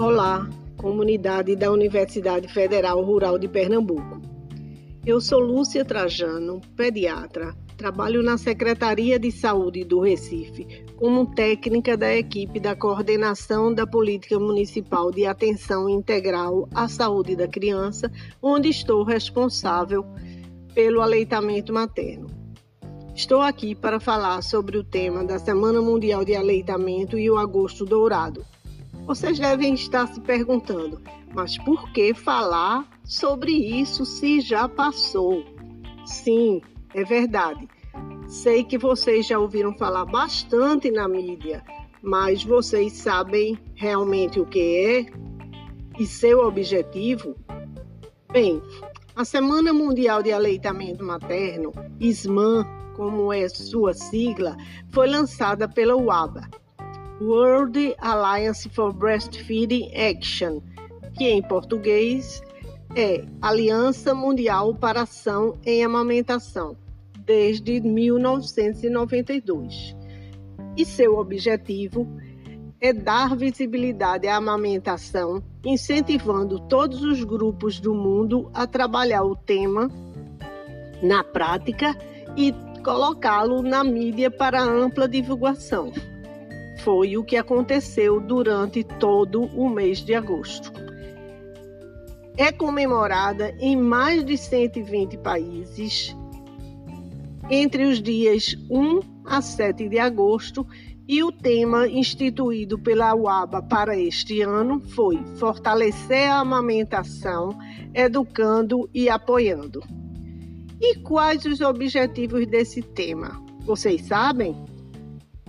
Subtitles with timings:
[0.00, 4.22] Olá, comunidade da Universidade Federal Rural de Pernambuco.
[5.04, 7.52] Eu sou Lúcia Trajano, pediatra.
[7.76, 14.38] Trabalho na Secretaria de Saúde do Recife como técnica da equipe da Coordenação da Política
[14.38, 18.08] Municipal de Atenção Integral à Saúde da Criança,
[18.40, 20.06] onde estou responsável
[20.74, 22.28] pelo aleitamento materno.
[23.16, 27.84] Estou aqui para falar sobre o tema da Semana Mundial de Aleitamento e o Agosto
[27.84, 28.44] Dourado,
[29.08, 31.00] vocês devem estar se perguntando,
[31.34, 35.42] mas por que falar sobre isso se já passou?
[36.04, 36.60] Sim,
[36.92, 37.66] é verdade.
[38.26, 41.64] Sei que vocês já ouviram falar bastante na mídia,
[42.02, 45.06] mas vocês sabem realmente o que é
[45.98, 47.34] e seu objetivo?
[48.30, 48.60] Bem,
[49.16, 54.54] a Semana Mundial de Aleitamento Materno, SMAN, como é sua sigla,
[54.90, 56.42] foi lançada pela UABA,
[57.20, 60.60] World Alliance for Breastfeeding Action,
[61.16, 62.40] que em português
[62.94, 66.76] é Aliança Mundial para Ação em Amamentação,
[67.26, 69.96] desde 1992.
[70.76, 72.06] E seu objetivo
[72.80, 79.90] é dar visibilidade à amamentação, incentivando todos os grupos do mundo a trabalhar o tema
[81.02, 81.98] na prática
[82.36, 85.92] e colocá-lo na mídia para ampla divulgação
[86.88, 90.72] foi o que aconteceu durante todo o mês de agosto.
[92.34, 96.16] É comemorada em mais de 120 países
[97.50, 100.66] entre os dias 1 a 7 de agosto
[101.06, 107.50] e o tema instituído pela UABA para este ano foi Fortalecer a amamentação,
[107.92, 109.82] educando e apoiando.
[110.80, 113.44] E quais os objetivos desse tema?
[113.66, 114.56] Vocês sabem?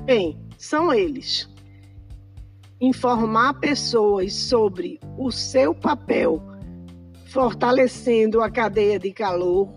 [0.04, 1.50] Bem, são eles:
[2.80, 6.44] informar pessoas sobre o seu papel,
[7.28, 9.74] fortalecendo a cadeia de calor,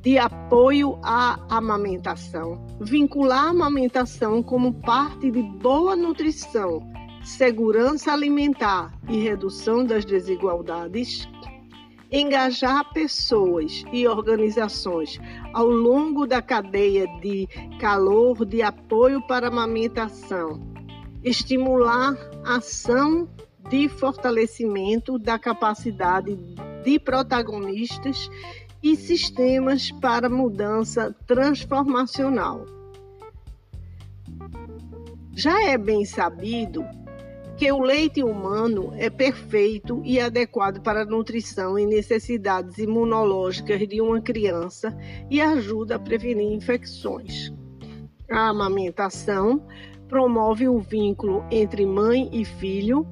[0.00, 6.80] de apoio à amamentação, vincular a amamentação como parte de boa nutrição,
[7.24, 11.28] segurança alimentar e redução das desigualdades
[12.10, 15.20] engajar pessoas e organizações
[15.52, 17.46] ao longo da cadeia de
[17.78, 20.60] calor de apoio para a amamentação,
[21.22, 23.28] estimular ação
[23.68, 26.36] de fortalecimento da capacidade
[26.82, 28.28] de protagonistas
[28.82, 32.64] e sistemas para mudança transformacional.
[35.32, 36.84] Já é bem sabido
[37.60, 44.00] que o leite humano é perfeito e adequado para a nutrição e necessidades imunológicas de
[44.00, 44.96] uma criança
[45.28, 47.52] e ajuda a prevenir infecções.
[48.30, 49.62] A amamentação
[50.08, 53.06] promove o vínculo entre mãe e filho,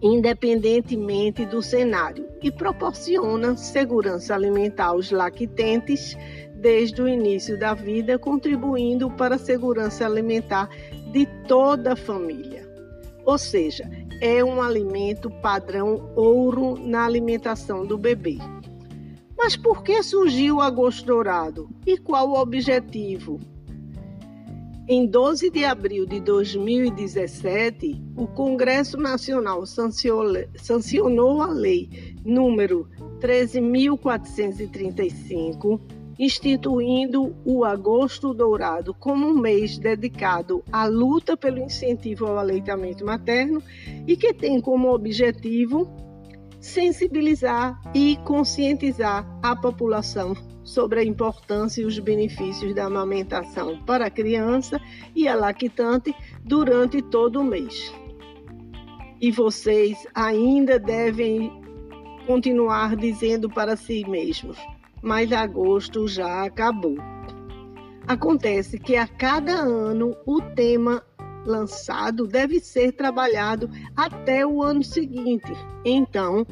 [0.00, 6.16] independentemente do cenário, e proporciona segurança alimentar aos lactentes
[6.54, 10.70] desde o início da vida, contribuindo para a segurança alimentar
[11.12, 12.69] de toda a família
[13.30, 13.88] ou seja,
[14.20, 18.38] é um alimento padrão ouro na alimentação do bebê.
[19.38, 23.38] Mas por que surgiu o agosto dourado e qual o objetivo?
[24.88, 32.88] Em 12 de abril de 2017, o Congresso Nacional sancionou a lei número
[33.20, 35.80] 13.435
[36.20, 43.62] instituindo o Agosto Dourado como um mês dedicado à luta pelo incentivo ao aleitamento materno
[44.06, 45.90] e que tem como objetivo
[46.60, 54.10] sensibilizar e conscientizar a população sobre a importância e os benefícios da amamentação para a
[54.10, 54.78] criança
[55.16, 56.14] e a lactante
[56.44, 57.90] durante todo o mês.
[59.22, 61.50] E vocês ainda devem
[62.26, 64.58] continuar dizendo para si mesmos:
[65.02, 66.96] mas agosto já acabou.
[68.06, 71.02] Acontece que a cada ano o tema
[71.44, 75.52] lançado deve ser trabalhado até o ano seguinte.
[75.84, 76.46] Então,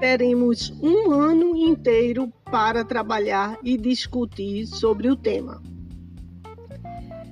[0.00, 5.62] teremos um ano inteiro para trabalhar e discutir sobre o tema.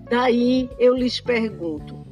[0.08, 2.06] Daí eu lhes pergunto: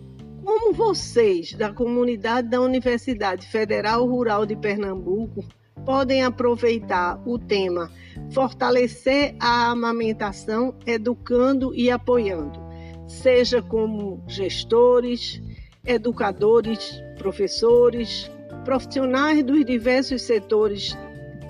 [0.44, 5.44] como vocês da comunidade da Universidade Federal Rural de Pernambuco
[5.84, 7.90] podem aproveitar o tema
[8.30, 12.58] Fortalecer a amamentação, educando e apoiando,
[13.06, 15.40] seja como gestores,
[15.84, 18.30] educadores, professores,
[18.64, 20.96] profissionais dos diversos setores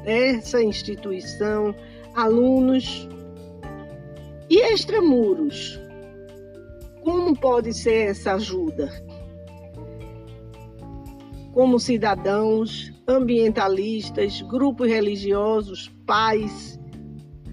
[0.04, 1.74] dessa instituição,
[2.14, 3.08] alunos
[4.50, 5.80] e extramuros.
[7.02, 8.90] Como pode ser essa ajuda?
[11.54, 16.78] como cidadãos, ambientalistas, grupos religiosos, pais,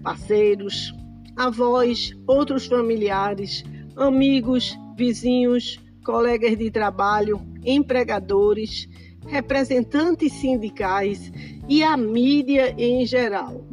[0.03, 0.94] parceiros,
[1.36, 3.63] avós, outros familiares,
[3.95, 8.88] amigos, vizinhos, colegas de trabalho, empregadores,
[9.27, 11.31] representantes sindicais
[11.68, 13.65] e a mídia em geral.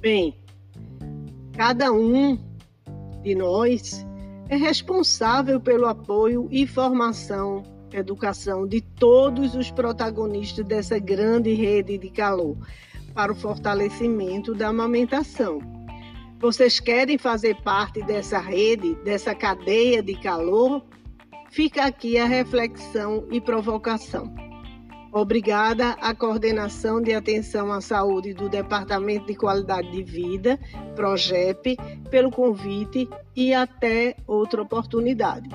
[0.00, 0.36] Bem,
[1.54, 2.38] cada um
[3.22, 4.06] de nós
[4.48, 7.62] é responsável pelo apoio e formação,
[7.98, 12.56] educação de todos os protagonistas dessa grande rede de calor
[13.14, 15.60] para o fortalecimento da amamentação.
[16.38, 20.84] Vocês querem fazer parte dessa rede, dessa cadeia de calor?
[21.50, 24.34] Fica aqui a reflexão e provocação.
[25.10, 30.60] Obrigada à Coordenação de Atenção à Saúde do Departamento de Qualidade de Vida,
[30.94, 31.78] PROGEP,
[32.10, 35.48] pelo convite e até outra oportunidade.